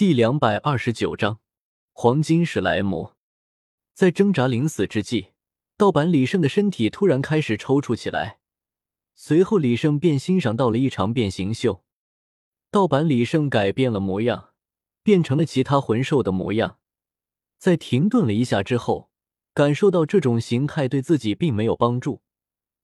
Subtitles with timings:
[0.00, 1.40] 第两百二十九章，
[1.92, 3.12] 黄金史莱姆。
[3.92, 5.32] 在挣扎临死之际，
[5.76, 8.38] 盗版李胜的身体突然开始抽搐起来。
[9.14, 11.84] 随后，李胜便欣赏到了一场变形秀。
[12.70, 14.54] 盗版李胜改变了模样，
[15.02, 16.78] 变成了其他魂兽的模样。
[17.58, 19.10] 在停顿了一下之后，
[19.52, 22.22] 感受到这种形态对自己并没有帮助，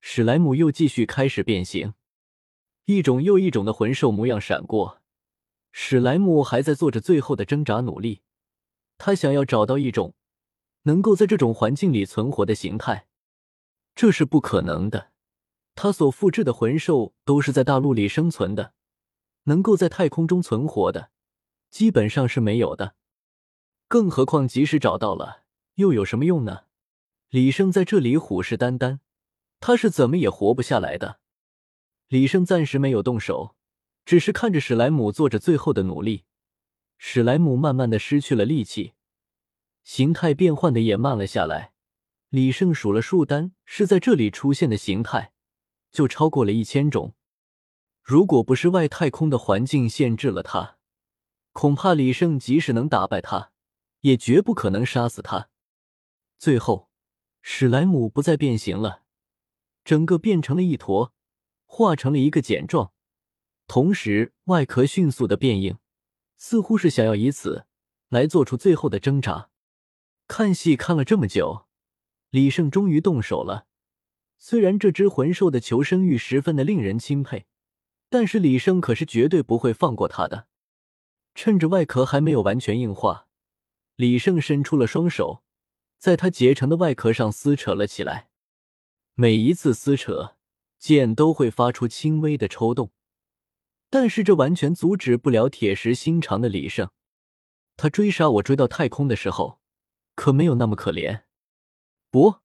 [0.00, 1.94] 史莱姆又继续开始变形，
[2.86, 5.03] 一种又一种的魂兽模样闪过。
[5.76, 8.22] 史莱姆还在做着最后的挣扎努力，
[8.96, 10.14] 他想要找到一种
[10.82, 13.08] 能够在这种环境里存活的形态，
[13.92, 15.10] 这是不可能的。
[15.74, 18.72] 他所复制的魂兽都是在大陆里生存的，
[19.42, 21.10] 能够在太空中存活的，
[21.70, 22.94] 基本上是没有的。
[23.88, 25.42] 更何况，即使找到了，
[25.74, 26.66] 又有什么用呢？
[27.30, 29.00] 李胜在这里虎视眈眈，
[29.58, 31.18] 他是怎么也活不下来的。
[32.06, 33.56] 李胜暂时没有动手。
[34.04, 36.24] 只是看着史莱姆做着最后的努力，
[36.98, 38.92] 史莱姆慢慢的失去了力气，
[39.82, 41.72] 形态变换的也慢了下来。
[42.28, 45.32] 李胜数了数单，是在这里出现的形态
[45.92, 47.14] 就超过了一千种。
[48.02, 50.78] 如果不是外太空的环境限制了他，
[51.52, 53.52] 恐怕李胜即使能打败他，
[54.00, 55.48] 也绝不可能杀死他。
[56.36, 56.90] 最后，
[57.40, 59.04] 史莱姆不再变形了，
[59.84, 61.14] 整个变成了一坨，
[61.64, 62.92] 化成了一个茧状。
[63.66, 65.78] 同时，外壳迅速的变硬，
[66.36, 67.66] 似乎是想要以此
[68.08, 69.50] 来做出最后的挣扎。
[70.28, 71.66] 看戏看了这么久，
[72.30, 73.66] 李胜终于动手了。
[74.38, 77.46] 虽然这只魂兽的求生欲十分的令人钦佩，
[78.10, 80.48] 但是李胜可是绝对不会放过他的。
[81.34, 83.26] 趁着外壳还没有完全硬化，
[83.96, 85.42] 李胜伸出了双手，
[85.98, 88.28] 在他结成的外壳上撕扯了起来。
[89.14, 90.36] 每一次撕扯，
[90.78, 92.92] 剑都会发出轻微的抽动。
[93.94, 96.90] 但是这完全阻止不了铁石心肠的李胜。
[97.76, 99.60] 他追杀我追到太空的时候，
[100.16, 101.22] 可没有那么可怜。
[102.10, 102.38] 不，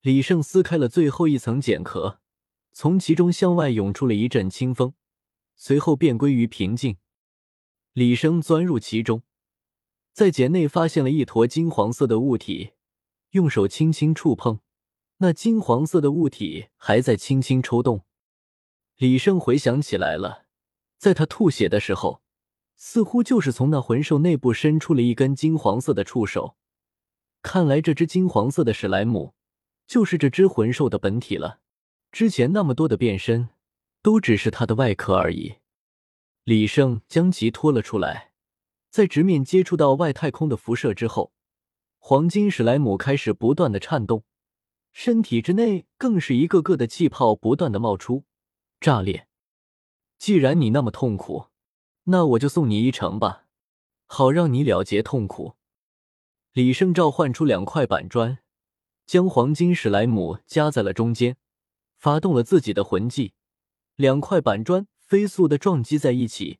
[0.00, 2.18] 李胜撕开了最后一层茧壳，
[2.72, 4.94] 从其中向外涌出了一阵清风，
[5.54, 6.96] 随后便归于平静。
[7.92, 9.24] 李胜钻入其中，
[10.14, 12.70] 在茧内发现了一坨金黄色的物体，
[13.32, 14.60] 用手轻轻触碰，
[15.18, 18.06] 那金黄色的物体还在轻轻抽动。
[18.96, 20.44] 李胜回想起来了，
[20.98, 22.22] 在他吐血的时候，
[22.76, 26.56] 似乎就是从那魂兽内部伸出了一根金黄色的触手。
[27.42, 29.34] 看来这只金黄色的史莱姆
[29.86, 31.60] 就是这只魂兽的本体了。
[32.12, 33.48] 之前那么多的变身，
[34.02, 35.56] 都只是它的外壳而已。
[36.44, 38.32] 李胜将其拖了出来，
[38.90, 41.32] 在直面接触到外太空的辐射之后，
[41.98, 44.24] 黄金史莱姆开始不断的颤动，
[44.92, 48.24] 身体之内更是一个个的气泡不断的冒出。
[48.82, 49.28] 炸裂！
[50.18, 51.46] 既然你那么痛苦，
[52.06, 53.46] 那我就送你一程吧，
[54.06, 55.54] 好让你了结痛苦。
[56.52, 58.40] 李胜召唤出两块板砖，
[59.06, 61.36] 将黄金史莱姆夹在了中间，
[61.96, 63.34] 发动了自己的魂技，
[63.94, 66.58] 两块板砖飞速的撞击在一起，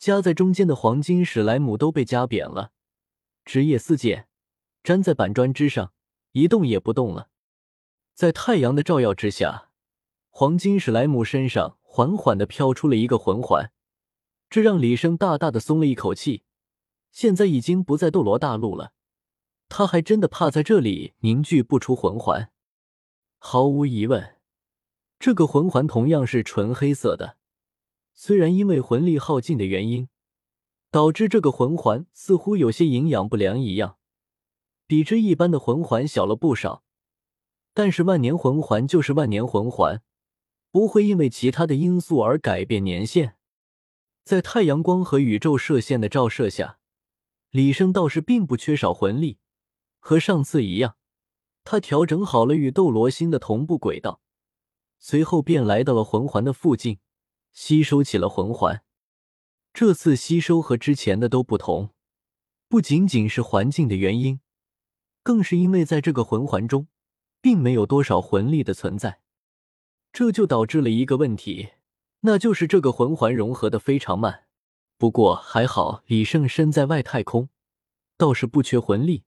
[0.00, 2.72] 夹在中间的黄金史莱姆都被夹扁了，
[3.44, 4.26] 职业四溅，
[4.82, 5.92] 粘在板砖之上，
[6.32, 7.28] 一动也不动了。
[8.14, 9.69] 在太阳的照耀之下。
[10.30, 13.72] 黄金史莱姆身上缓缓的飘出了一个魂环，
[14.48, 16.44] 这让李生大大的松了一口气。
[17.10, 18.92] 现在已经不在斗罗大陆了，
[19.68, 22.50] 他还真的怕在这里凝聚不出魂环。
[23.38, 24.36] 毫无疑问，
[25.18, 27.36] 这个魂环同样是纯黑色的。
[28.14, 30.08] 虽然因为魂力耗尽的原因，
[30.90, 33.98] 导致这个魂环似乎有些营养不良一样，
[34.86, 36.84] 比之一般的魂环小了不少。
[37.74, 40.00] 但是万年魂环就是万年魂环。
[40.70, 43.36] 不会因为其他的因素而改变年限。
[44.24, 46.78] 在太阳光和宇宙射线的照射下，
[47.50, 49.38] 李生倒是并不缺少魂力。
[49.98, 50.96] 和上次一样，
[51.64, 54.20] 他调整好了与斗罗星的同步轨道，
[54.98, 57.00] 随后便来到了魂环的附近，
[57.52, 58.82] 吸收起了魂环。
[59.72, 61.90] 这次吸收和之前的都不同，
[62.68, 64.40] 不仅仅是环境的原因，
[65.22, 66.88] 更是因为在这个魂环中，
[67.40, 69.20] 并没有多少魂力的存在。
[70.12, 71.70] 这就导致了一个问题，
[72.20, 74.46] 那就是这个魂环融合的非常慢。
[74.98, 77.48] 不过还好，李胜身在外太空，
[78.16, 79.24] 倒是不缺魂力。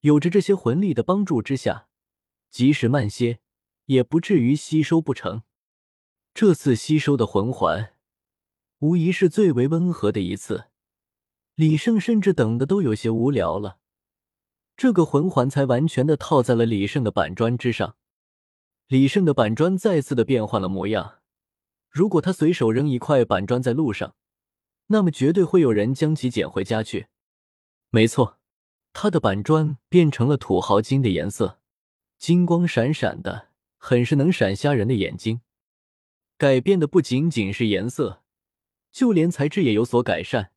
[0.00, 1.88] 有着这些魂力的帮助之下，
[2.50, 3.40] 即使慢些，
[3.86, 5.42] 也不至于吸收不成。
[6.34, 7.94] 这次吸收的魂环，
[8.78, 10.66] 无疑是最为温和的一次。
[11.54, 13.78] 李胜甚至等的都有些无聊了。
[14.76, 17.96] 这个魂环才完全的套在了李胜的板砖之上。
[18.88, 21.18] 李胜的板砖再次的变换了模样。
[21.90, 24.16] 如果他随手扔一块板砖在路上，
[24.86, 27.08] 那么绝对会有人将其捡回家去。
[27.90, 28.38] 没错，
[28.94, 31.60] 他的板砖变成了土豪金的颜色，
[32.16, 35.42] 金光闪闪的，很是能闪瞎人的眼睛。
[36.38, 38.22] 改变的不仅仅是颜色，
[38.90, 40.52] 就连材质也有所改善。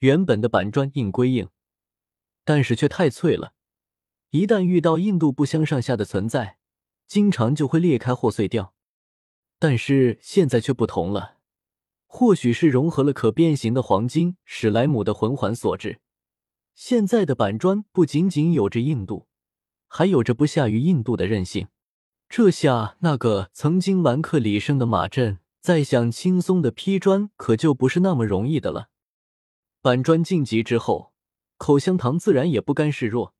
[0.00, 1.48] 原本的板砖硬归硬，
[2.44, 3.54] 但是却太脆了，
[4.30, 6.58] 一旦遇到硬度不相上下的存在，
[7.10, 8.72] 经常就会裂开或碎掉。
[9.58, 11.38] 但是现在却不同了，
[12.06, 15.98] 或许是融合了可变形的黄金史莱姆的魂环所致。
[16.76, 19.26] 现在的板砖不仅仅有着硬度，
[19.88, 21.66] 还有着不下于硬度的韧性。
[22.28, 28.88] 这下，那个曾经玩客李胜的马震，再想轻松的劈砖，可就不是那么容易的了。
[29.82, 31.12] 板砖晋级之后，
[31.56, 33.34] 口香糖自然也不甘示弱，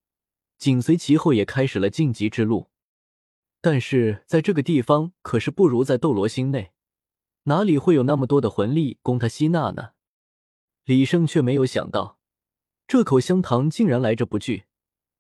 [0.59, 2.67] 紧随其后也开始了晋级之路。
[3.61, 6.73] 但是在这个地方，可是不如在斗罗星内，
[7.45, 9.91] 哪里会有那么多的魂力供他吸纳呢？
[10.85, 12.19] 李胜却没有想到。
[12.89, 14.65] 这口香糖竟然来者不拒，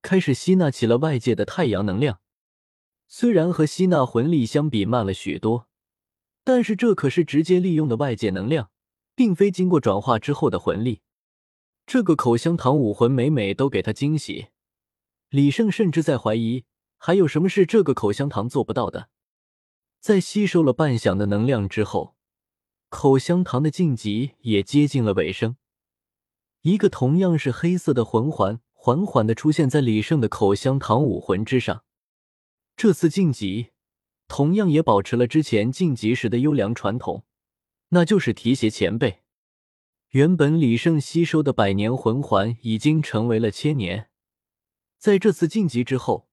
[0.03, 2.21] 开始吸纳起了外界的太阳能量。
[3.07, 5.69] 虽然和吸纳魂力相比慢了许多，
[6.43, 8.71] 但是这可是直接利用的外界能量，
[9.15, 11.03] 并非经过转化之后的魂力。
[11.87, 14.49] 这个口香糖武魂每每都给他惊喜，
[15.29, 16.65] 李胜甚至在怀疑
[17.03, 19.09] 还有什么是这个口香糖做不到的。
[20.01, 22.15] 在吸收了半响的能量之后，
[22.91, 25.57] 口香糖的晋级也接近了尾声。
[26.61, 31.85] 一个同样是黑色的魂环缓缓的出现在李胜的口香糖武魂之上。
[32.77, 33.71] 这次晋级
[34.29, 37.25] 同样也保持了之前晋级时的优良传统，
[37.89, 39.23] 那就是提携前辈。
[40.11, 44.11] 原本李胜吸收的百年魂环已经成为了千年，
[44.99, 46.30] 在这次晋级之后，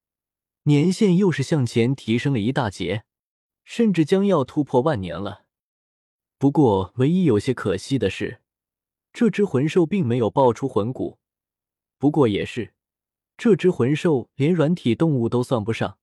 [0.67, 3.05] 年限又是向前提升了一大截，
[3.63, 5.45] 甚至将要突破万年了。
[6.37, 8.41] 不过，唯一有些可惜的是。
[9.13, 11.19] 这只魂兽并没有爆出魂骨，
[11.97, 12.73] 不过也是，
[13.37, 15.99] 这只魂兽连软体动物都算不上，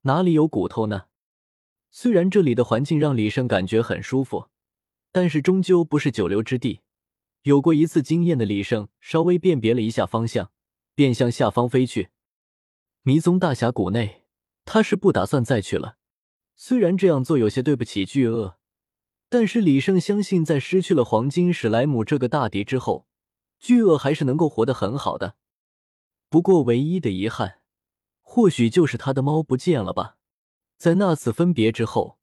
[0.00, 1.04] 哪里有骨头呢？
[1.92, 4.48] 虽然这里的环境让李胜感觉很舒服，
[5.12, 6.80] 但是终究不是久留之地。
[7.42, 10.50] 有过一次经验的李胜稍微辨别了一下方向，
[10.96, 12.08] 便向下方飞去。
[13.02, 14.24] 迷踪大峡谷内，
[14.64, 15.96] 他是不打算再去了。
[16.56, 18.56] 虽然这样做有些对不起巨鳄。
[19.30, 23.06] 但是李胜相信，在失去了黄金史莱姆这个大敌之后，
[23.58, 25.36] 巨鳄还是能够活得很好的。
[26.30, 27.60] 不过，唯一的遗憾，
[28.22, 30.16] 或许就是他的猫不见了吧。
[30.78, 32.18] 在那次分别之后，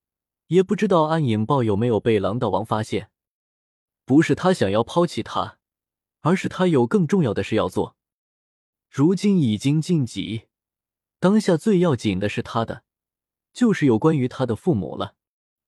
[0.47, 3.11] 也不知道暗影豹有没有被狼道王发现。
[4.03, 5.59] 不是他想要抛弃他，
[6.21, 7.95] 而是他有更重要的事要做。
[8.89, 10.45] 如今已经晋级，
[11.25, 12.83] 当下最要紧的是他的，
[13.51, 15.15] 就是有关于他的父母了。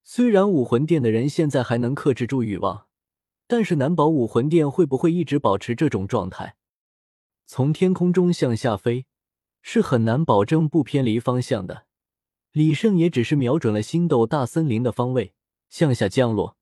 [0.03, 2.85] 虽然武魂殿的人现在还能克制住欲望，
[3.47, 6.57] 但是难保武魂殿会不会一直保持这种状态。
[7.47, 9.07] 从天空中向下飞，
[9.63, 11.87] 是很难保证不偏离方向的。
[12.51, 15.33] 李胜也只是瞄准了星斗大森林的方位
[15.71, 16.55] 向下降落。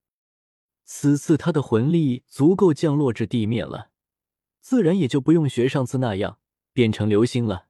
[0.86, 3.90] 此次他的魂力足够降落至地面了，
[4.62, 6.38] 自然也就不用学上次那样
[6.72, 7.65] 变成流星了。